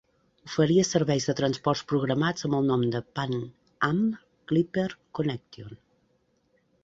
[0.47, 3.37] Oferia serveis de transport programats amb el nom de "Pan
[3.89, 4.01] Am
[4.53, 4.87] Clipper
[5.19, 5.77] Connection".